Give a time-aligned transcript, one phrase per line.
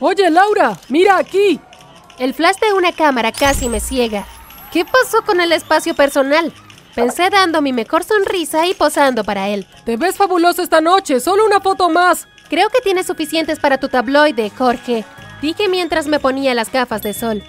[0.00, 1.60] Oye, Laura, mira aquí.
[2.18, 4.26] El flash de una cámara casi me ciega.
[4.72, 6.52] ¿Qué pasó con el espacio personal?
[6.94, 9.66] Pensé dando mi mejor sonrisa y posando para él.
[9.84, 12.28] Te ves fabuloso esta noche, solo una foto más.
[12.48, 15.04] Creo que tienes suficientes para tu tabloide, Jorge.
[15.42, 17.42] Dije mientras me ponía las gafas de sol.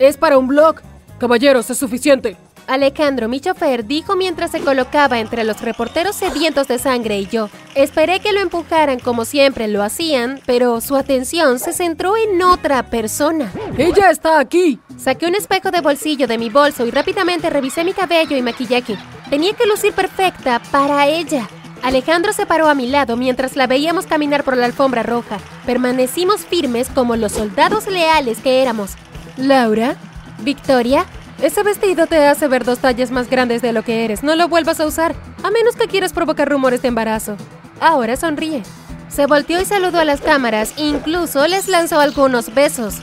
[0.00, 0.80] Es para un blog.
[1.18, 2.36] Caballeros, es suficiente.
[2.66, 7.50] Alejandro, mi chofer, dijo mientras se colocaba entre los reporteros sedientos de sangre y yo.
[7.74, 12.84] Esperé que lo empujaran como siempre lo hacían, pero su atención se centró en otra
[12.84, 13.52] persona.
[13.76, 14.78] ¡Ella está aquí!
[14.96, 18.96] Saqué un espejo de bolsillo de mi bolso y rápidamente revisé mi cabello y maquillaje.
[19.28, 21.48] Tenía que lucir perfecta para ella.
[21.82, 25.38] Alejandro se paró a mi lado mientras la veíamos caminar por la alfombra roja.
[25.66, 28.92] Permanecimos firmes como los soldados leales que éramos.
[29.36, 29.96] Laura,
[30.38, 31.04] Victoria,
[31.42, 34.22] ese vestido te hace ver dos tallas más grandes de lo que eres.
[34.22, 37.36] No lo vuelvas a usar, a menos que quieras provocar rumores de embarazo.
[37.80, 38.62] Ahora sonríe.
[39.08, 42.96] Se volteó y saludó a las cámaras, incluso les lanzó algunos besos.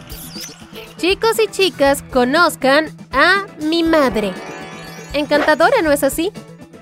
[0.98, 4.34] Chicos y chicas, conozcan a mi madre.
[5.14, 6.32] Encantadora, ¿no es así?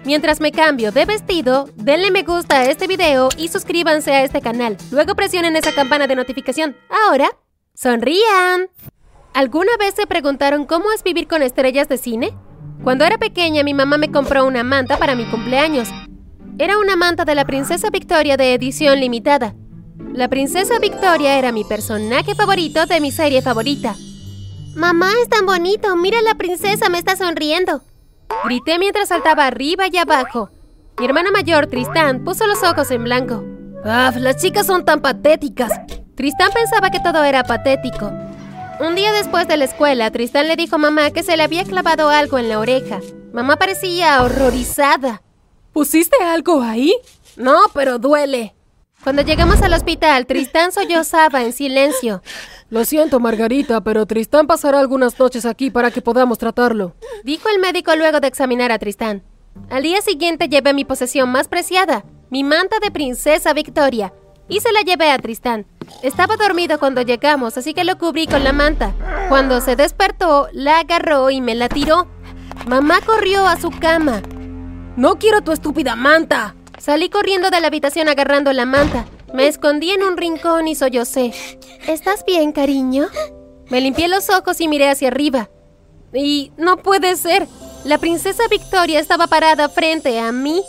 [0.05, 4.41] Mientras me cambio de vestido, denle me gusta a este video y suscríbanse a este
[4.41, 4.77] canal.
[4.91, 6.75] Luego presionen esa campana de notificación.
[6.89, 7.29] Ahora,
[7.75, 8.69] sonrían.
[9.33, 12.33] ¿Alguna vez se preguntaron cómo es vivir con estrellas de cine?
[12.83, 15.89] Cuando era pequeña, mi mamá me compró una manta para mi cumpleaños.
[16.57, 19.55] Era una manta de la princesa Victoria de edición limitada.
[20.13, 23.95] La princesa Victoria era mi personaje favorito de mi serie favorita.
[24.75, 25.95] Mamá, es tan bonito.
[25.95, 27.81] Mira, la princesa me está sonriendo.
[28.45, 30.49] Grité mientras saltaba arriba y abajo.
[30.99, 33.43] Mi hermana mayor, Tristán, puso los ojos en blanco.
[33.85, 34.11] ¡Ah!
[34.17, 35.71] Las chicas son tan patéticas.
[36.15, 38.11] Tristán pensaba que todo era patético.
[38.79, 41.65] Un día después de la escuela, Tristán le dijo a mamá que se le había
[41.65, 43.01] clavado algo en la oreja.
[43.33, 45.21] Mamá parecía horrorizada.
[45.73, 46.95] ¿Pusiste algo ahí?
[47.35, 48.55] No, pero duele.
[49.03, 52.23] Cuando llegamos al hospital, Tristán sollozaba en silencio.
[52.69, 56.95] Lo siento, Margarita, pero Tristán pasará algunas noches aquí para que podamos tratarlo.
[57.25, 59.23] Dijo el médico luego de examinar a Tristán.
[59.69, 64.13] Al día siguiente llevé mi posesión más preciada, mi manta de princesa Victoria,
[64.47, 65.65] y se la llevé a Tristán.
[66.01, 68.93] Estaba dormido cuando llegamos, así que lo cubrí con la manta.
[69.29, 72.07] Cuando se despertó, la agarró y me la tiró.
[72.67, 74.21] Mamá corrió a su cama.
[74.95, 76.55] No quiero tu estúpida manta.
[76.77, 79.05] Salí corriendo de la habitación agarrando la manta.
[79.33, 81.33] Me escondí en un rincón y sollocé.
[81.87, 83.07] ¿Estás bien, cariño?
[83.69, 85.49] Me limpié los ojos y miré hacia arriba.
[86.13, 87.47] Y no puede ser.
[87.83, 90.63] La princesa Victoria estaba parada frente a mí.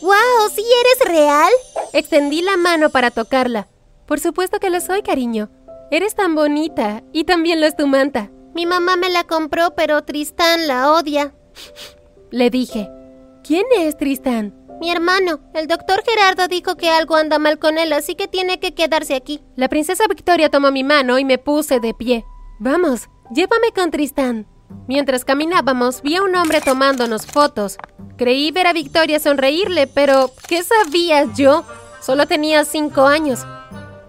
[0.00, 0.48] ¡Wow!
[0.54, 1.52] ¿Sí eres real?
[1.92, 3.68] Extendí la mano para tocarla.
[4.08, 5.50] Por supuesto que lo soy, cariño.
[5.90, 8.30] Eres tan bonita y también lo es tu manta.
[8.54, 11.34] Mi mamá me la compró, pero Tristán la odia.
[12.30, 12.90] Le dije.
[13.44, 14.54] ¿Quién es Tristán?
[14.80, 15.40] Mi hermano.
[15.52, 19.14] El doctor Gerardo dijo que algo anda mal con él, así que tiene que quedarse
[19.14, 19.42] aquí.
[19.56, 22.24] La princesa Victoria tomó mi mano y me puse de pie.
[22.60, 24.46] Vamos, llévame con Tristán.
[24.86, 27.76] Mientras caminábamos, vi a un hombre tomándonos fotos.
[28.16, 31.64] Creí ver a Victoria sonreírle, pero ¿qué sabía yo?
[32.00, 33.44] Solo tenía cinco años.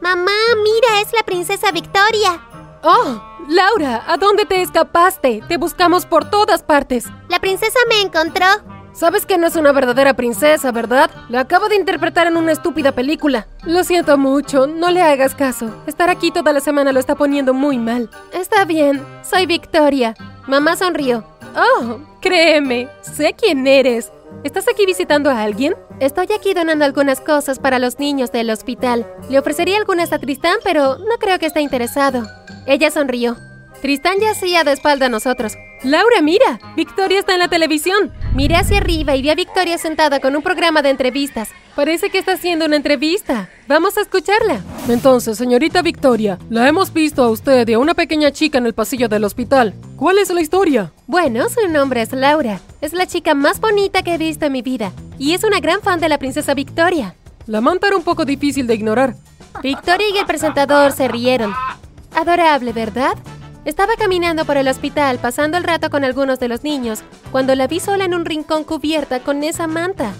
[0.02, 0.32] Mamá,
[0.64, 2.42] mira, es la princesa Victoria.
[2.84, 5.44] Oh, Laura, ¿a dónde te escapaste?
[5.48, 7.06] Te buscamos por todas partes.
[7.28, 8.46] La princesa me encontró.
[8.94, 11.10] Sabes que no es una verdadera princesa, ¿verdad?
[11.30, 13.48] La acabo de interpretar en una estúpida película.
[13.64, 15.84] Lo siento mucho, no le hagas caso.
[15.88, 18.10] Estar aquí toda la semana lo está poniendo muy mal.
[18.34, 20.16] Está bien, soy Victoria.
[20.48, 21.24] Mamá sonrió.
[21.56, 24.12] Oh, créeme, sé quién eres.
[24.44, 25.76] ¿Estás aquí visitando a alguien?
[26.00, 29.06] Estoy aquí donando algunas cosas para los niños del hospital.
[29.30, 32.24] Le ofrecería algunas a Tristán, pero no creo que esté interesado.
[32.66, 33.36] Ella sonrió.
[33.82, 35.58] Tristán yacía de espalda a nosotros.
[35.84, 38.12] Laura, mira, Victoria está en la televisión.
[38.36, 41.50] Miré hacia arriba y vi a Victoria sentada con un programa de entrevistas.
[41.74, 43.50] Parece que está haciendo una entrevista.
[43.66, 44.60] Vamos a escucharla.
[44.90, 48.74] Entonces, señorita Victoria, la hemos visto a usted y a una pequeña chica en el
[48.74, 49.74] pasillo del hospital.
[49.96, 50.92] ¿Cuál es la historia?
[51.08, 52.60] Bueno, su nombre es Laura.
[52.82, 54.92] Es la chica más bonita que he visto en mi vida.
[55.18, 57.16] Y es una gran fan de la princesa Victoria.
[57.48, 59.16] La manta era un poco difícil de ignorar.
[59.64, 61.54] Victoria y el presentador se rieron.
[62.14, 63.16] Adorable, ¿verdad?
[63.70, 67.68] Estaba caminando por el hospital, pasando el rato con algunos de los niños, cuando la
[67.68, 70.12] vi sola en un rincón cubierta con esa manta.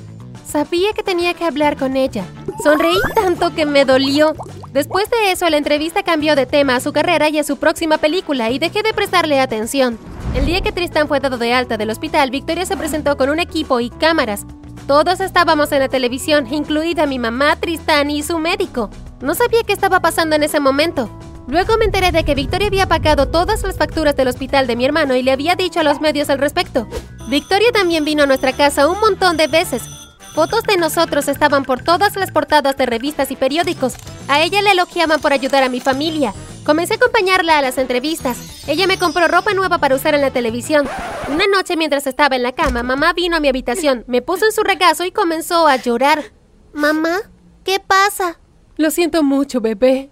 [0.46, 2.26] Sabía que tenía que hablar con ella.
[2.64, 4.36] Sonreí tanto que me dolió.
[4.72, 7.98] Después de eso, la entrevista cambió de tema a su carrera y a su próxima
[7.98, 9.98] película y dejé de prestarle atención.
[10.36, 13.40] El día que Tristan fue dado de alta del hospital, Victoria se presentó con un
[13.40, 14.46] equipo y cámaras.
[14.86, 18.92] Todos estábamos en la televisión, incluida mi mamá, Tristan y su médico.
[19.22, 21.10] No sabía qué estaba pasando en ese momento.
[21.50, 24.86] Luego me enteré de que Victoria había pagado todas las facturas del hospital de mi
[24.86, 26.88] hermano y le había dicho a los medios al respecto.
[27.28, 29.82] Victoria también vino a nuestra casa un montón de veces.
[30.36, 33.96] fotos de nosotros estaban por todas las portadas de revistas y periódicos.
[34.28, 36.36] A ella le elogiaban por ayudar a mi familia.
[36.66, 38.38] Comencé a acompañarla a las entrevistas.
[38.68, 40.88] Ella me compró ropa nueva para usar en la televisión.
[41.30, 44.52] Una noche mientras estaba en la cama, mamá vino a mi habitación, me puso en
[44.52, 46.26] su regazo y comenzó a llorar.
[46.74, 47.18] Mamá,
[47.64, 48.40] ¿qué pasa?
[48.78, 50.12] Lo siento mucho, bebé.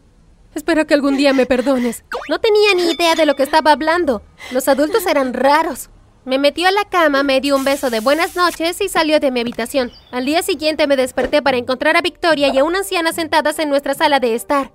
[0.55, 2.03] Espero que algún día me perdones.
[2.29, 4.21] No tenía ni idea de lo que estaba hablando.
[4.51, 5.89] Los adultos eran raros.
[6.25, 9.31] Me metió a la cama, me dio un beso de buenas noches y salió de
[9.31, 9.91] mi habitación.
[10.11, 13.69] Al día siguiente me desperté para encontrar a Victoria y a una anciana sentadas en
[13.69, 14.73] nuestra sala de estar.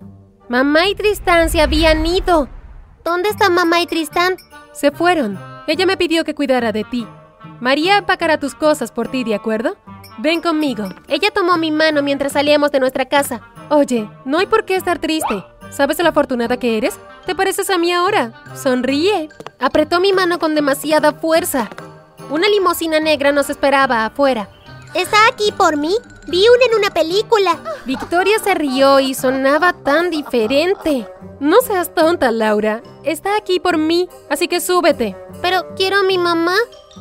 [0.48, 2.48] Mamá y Tristán se habían ido.
[3.04, 4.36] ¿Dónde están mamá y Tristán?
[4.72, 5.38] Se fueron.
[5.66, 7.06] Ella me pidió que cuidara de ti.
[7.60, 9.76] María empacará tus cosas por ti, ¿de acuerdo?
[10.18, 10.88] Ven conmigo.
[11.08, 13.42] Ella tomó mi mano mientras salíamos de nuestra casa.
[13.68, 15.44] Oye, no hay por qué estar triste.
[15.72, 16.98] ¿Sabes lo afortunada que eres?
[17.26, 18.32] ¿Te pareces a mí ahora?
[18.54, 19.30] Sonríe.
[19.58, 21.70] Apretó mi mano con demasiada fuerza.
[22.30, 24.48] Una limusina negra nos esperaba afuera.
[24.94, 25.96] ¿Está aquí por mí?
[26.28, 27.58] Vi una en una película.
[27.86, 31.08] Victoria se rió y sonaba tan diferente.
[31.40, 32.82] No seas tonta, Laura.
[33.02, 35.16] Está aquí por mí, así que súbete.
[35.40, 36.56] Pero quiero a mi mamá.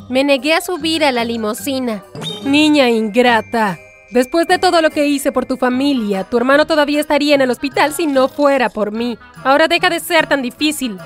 [0.10, 2.04] Me negué a subir a la limusina.
[2.44, 3.78] Niña ingrata.
[4.12, 7.50] Después de todo lo que hice por tu familia, tu hermano todavía estaría en el
[7.50, 9.18] hospital si no fuera por mí.
[9.46, 10.98] Ahora deja de ser tan difícil.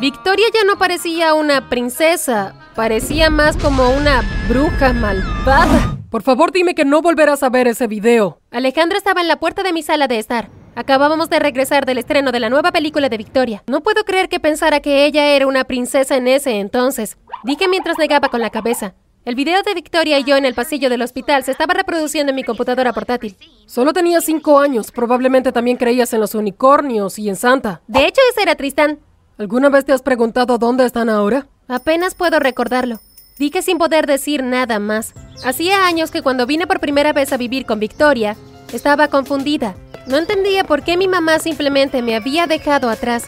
[0.00, 5.98] Victoria ya no parecía una princesa, parecía más como una bruja malvada.
[6.08, 8.40] Por favor, dime que no volverás a ver ese video.
[8.50, 10.48] Alejandro estaba en la puerta de mi sala de estar.
[10.74, 13.62] Acabábamos de regresar del estreno de la nueva película de Victoria.
[13.66, 17.18] No puedo creer que pensara que ella era una princesa en ese entonces.
[17.44, 18.94] Dije mientras negaba con la cabeza.
[19.24, 22.36] El video de Victoria y yo en el pasillo del hospital se estaba reproduciendo en
[22.36, 23.38] mi computadora portátil.
[23.64, 24.92] Solo tenía cinco años.
[24.92, 27.80] Probablemente también creías en los unicornios y en Santa.
[27.86, 28.98] De hecho, ese era Tristán.
[29.38, 31.46] ¿Alguna vez te has preguntado dónde están ahora?
[31.68, 33.00] Apenas puedo recordarlo.
[33.38, 35.14] Dije sin poder decir nada más.
[35.42, 38.36] Hacía años que cuando vine por primera vez a vivir con Victoria,
[38.74, 39.74] estaba confundida.
[40.06, 43.24] No entendía por qué mi mamá simplemente me había dejado atrás.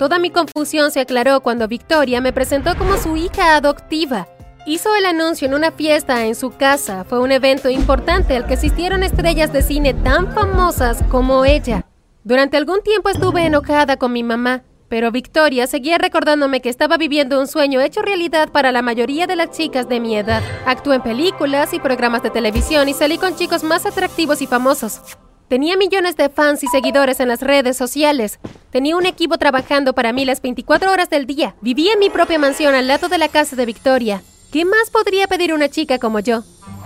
[0.00, 4.26] Toda mi confusión se aclaró cuando Victoria me presentó como su hija adoptiva.
[4.66, 7.04] Hizo el anuncio en una fiesta en su casa.
[7.04, 11.86] Fue un evento importante al que asistieron estrellas de cine tan famosas como ella.
[12.24, 17.40] Durante algún tiempo estuve enojada con mi mamá, pero Victoria seguía recordándome que estaba viviendo
[17.40, 20.42] un sueño hecho realidad para la mayoría de las chicas de mi edad.
[20.66, 25.00] Actué en películas y programas de televisión y salí con chicos más atractivos y famosos.
[25.48, 28.38] Tenía millones de fans y seguidores en las redes sociales.
[28.70, 31.56] Tenía un equipo trabajando para mí las 24 horas del día.
[31.62, 34.22] Vivía en mi propia mansión al lado de la casa de Victoria.
[34.50, 36.42] ¿Qué más podría pedir una chica como yo?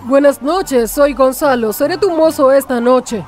[0.07, 1.73] Buenas noches, soy Gonzalo.
[1.73, 3.25] Seré tu mozo esta noche.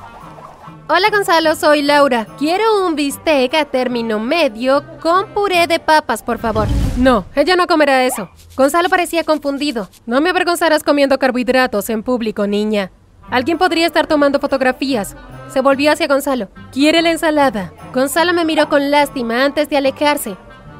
[0.88, 2.26] Hola Gonzalo, soy Laura.
[2.36, 6.66] Quiero un bistec a término medio con puré de papas, por favor.
[6.96, 8.28] No, ella no comerá eso.
[8.56, 9.88] Gonzalo parecía confundido.
[10.04, 12.90] No me avergonzarás comiendo carbohidratos en público, niña.
[13.30, 15.14] Alguien podría estar tomando fotografías.
[15.48, 16.48] Se volvió hacia Gonzalo.
[16.72, 17.72] ¿Quiere la ensalada?
[17.94, 20.36] Gonzalo me miró con lástima antes de alejarse.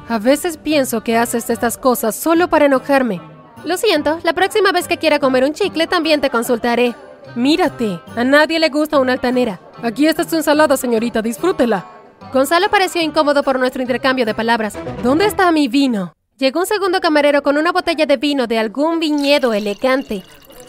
[0.09, 3.21] A veces pienso que haces estas cosas solo para enojarme.
[3.65, 6.93] Lo siento, la próxima vez que quiera comer un chicle también te consultaré.
[7.35, 9.59] Mírate, a nadie le gusta una altanera.
[9.81, 11.83] Aquí está su ensalada, señorita, disfrútela.
[12.31, 14.77] Gonzalo pareció incómodo por nuestro intercambio de palabras.
[15.01, 16.13] ¿Dónde está mi vino?
[16.37, 20.23] Llegó un segundo camarero con una botella de vino de algún viñedo elegante.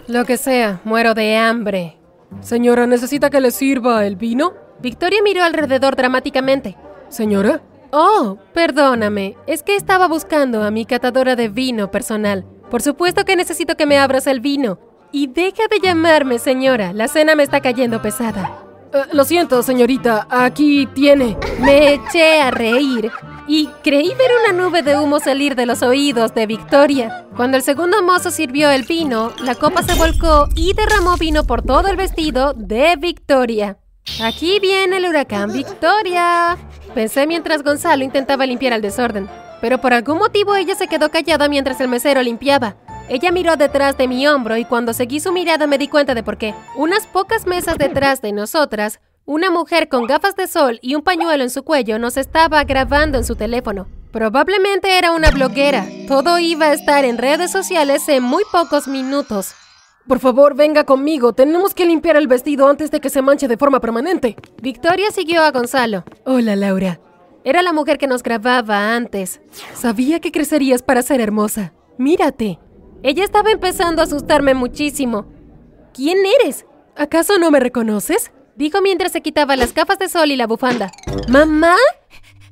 [0.07, 1.99] Lo que sea, muero de hambre.
[2.41, 4.55] Señora, ¿necesita que le sirva el vino?
[4.81, 6.77] Victoria miró alrededor dramáticamente.
[7.09, 7.61] ¿Señora?
[7.91, 9.37] Oh, perdóname.
[9.47, 12.47] Es que estaba buscando a mi catadora de vino personal.
[12.70, 14.78] Por supuesto que necesito que me abras el vino.
[15.12, 16.92] Y deja de llamarme, señora.
[16.92, 18.62] La cena me está cayendo pesada.
[18.92, 20.26] Uh, lo siento, señorita.
[20.30, 21.37] Aquí tiene.
[21.61, 23.11] Me eché a reír
[23.46, 27.26] y creí ver una nube de humo salir de los oídos de Victoria.
[27.37, 31.62] Cuando el segundo mozo sirvió el vino, la copa se volcó y derramó vino por
[31.62, 33.78] todo el vestido de Victoria.
[34.23, 36.56] Aquí viene el huracán Victoria.
[36.94, 39.28] Pensé mientras Gonzalo intentaba limpiar el desorden.
[39.66, 42.76] Pero por algún motivo ella se quedó callada mientras el mesero limpiaba.
[43.08, 46.23] Ella miró detrás de mi hombro y cuando seguí su mirada me di cuenta de
[46.23, 46.54] por qué.
[46.76, 51.42] Unas pocas mesas detrás de nosotras, una mujer con gafas de sol y un pañuelo
[51.42, 53.88] en su cuello nos estaba grabando en su teléfono.
[54.12, 55.85] Probablemente era una bloguera.
[56.06, 59.52] Todo iba a estar en redes sociales en muy pocos minutos.
[60.06, 61.32] Por favor, venga conmigo.
[61.32, 64.37] Tenemos que limpiar el vestido antes de que se manche de forma permanente.
[64.62, 66.04] Victoria siguió a Gonzalo.
[66.25, 67.00] Hola, Laura.
[67.47, 69.41] Era la mujer que nos grababa antes.
[69.73, 71.73] Sabía que crecerías para ser hermosa.
[71.97, 72.59] Mírate.
[73.05, 75.26] Ella estaba empezando a asustarme muchísimo.
[75.95, 76.67] ¿Quién eres?
[76.97, 78.33] ¿Acaso no me reconoces?
[78.57, 80.91] Dijo mientras se quitaba las gafas de sol y la bufanda.
[81.29, 81.76] ¿Mamá?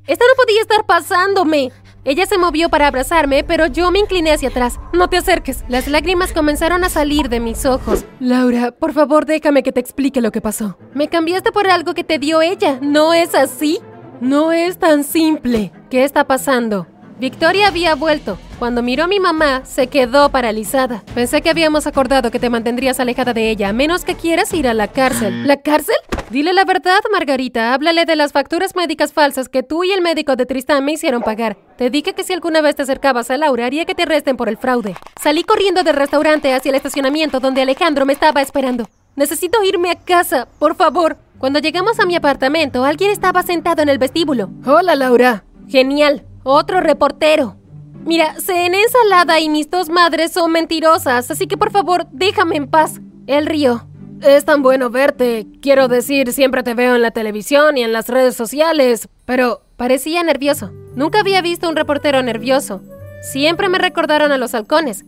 [0.06, 1.72] Esto no podía estar pasándome.
[2.04, 4.78] Ella se movió para abrazarme, pero yo me incliné hacia atrás.
[4.92, 5.64] No te acerques.
[5.66, 8.04] Las lágrimas comenzaron a salir de mis ojos.
[8.20, 10.78] Laura, por favor, déjame que te explique lo que pasó.
[10.94, 12.78] Me cambiaste por algo que te dio ella.
[12.80, 13.80] ¿No es así?
[14.20, 15.72] No es tan simple.
[15.90, 16.86] ¿Qué está pasando?
[17.18, 18.38] Victoria había vuelto.
[18.58, 21.02] Cuando miró a mi mamá, se quedó paralizada.
[21.14, 24.66] Pensé que habíamos acordado que te mantendrías alejada de ella, a menos que quieras ir
[24.66, 25.46] a la cárcel.
[25.46, 25.96] ¿La cárcel?
[26.30, 27.74] Dile la verdad, Margarita.
[27.74, 31.22] Háblale de las facturas médicas falsas que tú y el médico de Tristán me hicieron
[31.22, 31.56] pagar.
[31.76, 34.48] Te dije que si alguna vez te acercabas a Laura, haría que te arresten por
[34.48, 34.96] el fraude.
[35.20, 38.88] Salí corriendo del restaurante hacia el estacionamiento donde Alejandro me estaba esperando.
[39.16, 41.16] Necesito irme a casa, por favor.
[41.38, 44.50] Cuando llegamos a mi apartamento, alguien estaba sentado en el vestíbulo.
[44.64, 45.44] Hola, Laura.
[45.68, 46.24] Genial.
[46.42, 47.56] Otro reportero.
[48.04, 52.68] Mira, cené ensalada y mis dos madres son mentirosas, así que por favor, déjame en
[52.68, 53.00] paz.
[53.26, 53.86] Él rió.
[54.22, 55.46] Es tan bueno verte.
[55.60, 60.22] Quiero decir, siempre te veo en la televisión y en las redes sociales, pero parecía
[60.22, 60.70] nervioso.
[60.94, 62.82] Nunca había visto un reportero nervioso.
[63.22, 65.04] Siempre me recordaron a los halcones.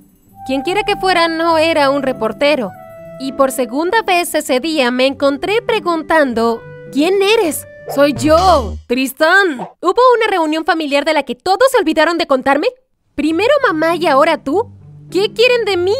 [0.47, 2.71] Quien quiera que fuera no era un reportero.
[3.18, 7.66] Y por segunda vez ese día me encontré preguntando, ¿quién eres?
[7.94, 9.68] Soy yo, Tristán.
[9.80, 12.66] ¿Hubo una reunión familiar de la que todos se olvidaron de contarme?
[13.14, 14.70] Primero mamá y ahora tú.
[15.11, 15.94] ¿Qué quieren de mí?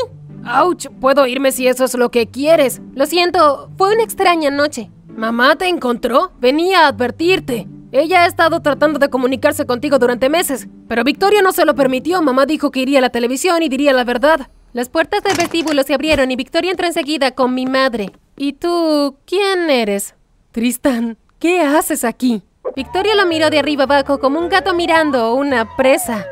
[0.45, 0.89] ¡Auch!
[1.01, 2.83] Puedo irme si eso es lo que quieres.
[2.95, 4.91] Lo siento, fue una extraña noche.
[5.09, 6.33] ¿Mamá te encontró?
[6.39, 7.67] Venía a advertirte.
[7.93, 12.21] Ella ha estado tratando de comunicarse contigo durante meses, pero Victoria no se lo permitió.
[12.21, 14.51] Mamá dijo que iría a la televisión y diría la verdad.
[14.77, 18.13] Las puertas del vestíbulo se abrieron y Victoria entró enseguida con mi madre.
[18.37, 20.15] ¿Y tú quién eres?
[20.53, 21.17] Tristán.
[21.39, 22.43] ¿Qué haces aquí?
[22.77, 26.27] Victoria lo miró de arriba abajo como un gato mirando una presa.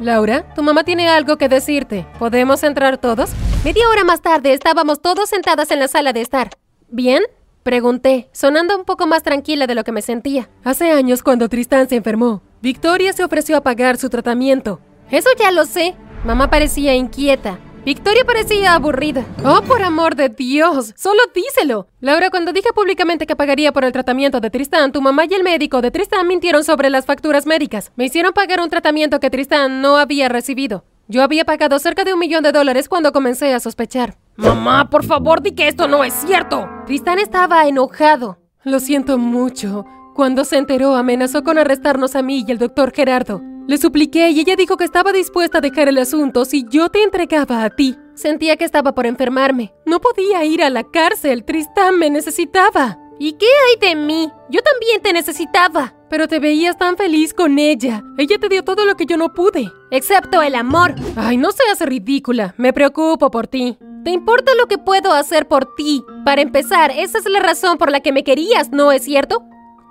[0.00, 2.04] Laura, tu mamá tiene algo que decirte.
[2.18, 3.30] ¿Podemos entrar todos?
[3.64, 6.50] Media hora más tarde estábamos todos sentadas en la sala de estar.
[6.88, 7.22] ¿Bien?
[7.62, 10.50] Pregunté, sonando un poco más tranquila de lo que me sentía.
[10.64, 14.80] Hace años, cuando Tristán se enfermó, Victoria se ofreció a pagar su tratamiento.
[15.12, 15.94] Eso ya lo sé.
[16.24, 17.60] Mamá parecía inquieta.
[17.84, 19.26] Victoria parecía aburrida.
[19.44, 21.86] Oh, por amor de Dios, solo díselo.
[22.00, 25.42] Laura, cuando dije públicamente que pagaría por el tratamiento de Tristán, tu mamá y el
[25.42, 27.92] médico de Tristán mintieron sobre las facturas médicas.
[27.96, 30.84] Me hicieron pagar un tratamiento que Tristán no había recibido.
[31.08, 34.16] Yo había pagado cerca de un millón de dólares cuando comencé a sospechar.
[34.36, 36.66] Mamá, por favor, di que esto no es cierto.
[36.86, 38.38] Tristán estaba enojado.
[38.62, 39.84] Lo siento mucho.
[40.14, 43.42] Cuando se enteró, amenazó con arrestarnos a mí y el doctor Gerardo.
[43.66, 47.02] Le supliqué y ella dijo que estaba dispuesta a dejar el asunto si yo te
[47.02, 47.96] entregaba a ti.
[48.14, 49.74] Sentía que estaba por enfermarme.
[49.84, 51.44] No podía ir a la cárcel.
[51.44, 52.96] Tristán me necesitaba.
[53.18, 54.30] ¿Y qué hay de mí?
[54.50, 55.94] Yo también te necesitaba.
[56.08, 58.04] Pero te veías tan feliz con ella.
[58.16, 59.72] Ella te dio todo lo que yo no pude.
[59.90, 60.94] Excepto el amor.
[61.16, 62.54] Ay, no seas ridícula.
[62.56, 63.78] Me preocupo por ti.
[64.04, 66.04] ¿Te importa lo que puedo hacer por ti?
[66.24, 69.42] Para empezar, esa es la razón por la que me querías, ¿no es cierto?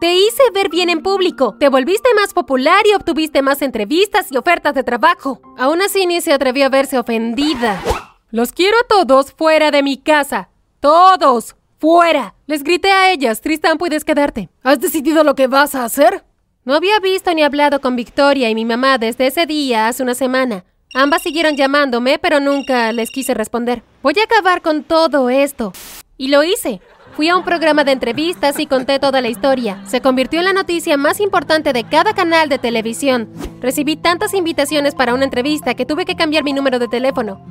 [0.03, 4.35] Te hice ver bien en público, te volviste más popular y obtuviste más entrevistas y
[4.35, 5.39] ofertas de trabajo.
[5.57, 7.81] Aún así ni se atrevió a verse ofendida.
[8.29, 10.49] Los quiero a todos fuera de mi casa.
[10.81, 11.55] Todos.
[11.79, 12.35] Fuera.
[12.47, 14.49] Les grité a ellas, Tristan, puedes quedarte.
[14.61, 16.25] ¿Has decidido lo que vas a hacer?
[16.65, 20.15] No había visto ni hablado con Victoria y mi mamá desde ese día hace una
[20.15, 20.65] semana.
[20.93, 23.83] Ambas siguieron llamándome, pero nunca les quise responder.
[24.01, 25.71] Voy a acabar con todo esto.
[26.17, 26.81] Y lo hice.
[27.15, 29.83] Fui a un programa de entrevistas y conté toda la historia.
[29.85, 33.29] Se convirtió en la noticia más importante de cada canal de televisión.
[33.61, 37.45] Recibí tantas invitaciones para una entrevista que tuve que cambiar mi número de teléfono.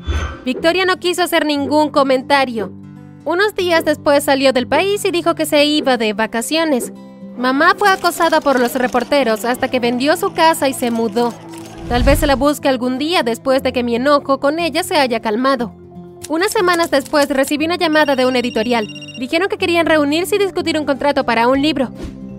[0.45, 2.73] Victoria no quiso hacer ningún comentario.
[3.25, 6.93] Unos días después salió del país y dijo que se iba de vacaciones.
[7.39, 11.33] Mamá fue acosada por los reporteros hasta que vendió su casa y se mudó.
[11.89, 14.97] Tal vez se la busque algún día después de que mi enojo con ella se
[14.97, 15.73] haya calmado.
[16.29, 18.89] Unas semanas después recibí una llamada de un editorial.
[19.23, 21.91] Dijeron que querían reunirse y discutir un contrato para un libro.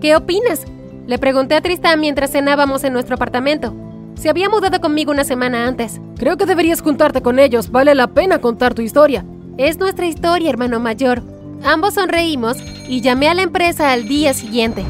[0.02, 0.66] ¿Qué opinas?
[1.06, 3.74] Le pregunté a Tristán mientras cenábamos en nuestro apartamento.
[4.16, 5.98] Se había mudado conmigo una semana antes.
[6.18, 7.70] Creo que deberías juntarte con ellos.
[7.70, 9.24] Vale la pena contar tu historia.
[9.56, 11.22] Es nuestra historia, hermano mayor.
[11.64, 14.84] Ambos sonreímos y llamé a la empresa al día siguiente.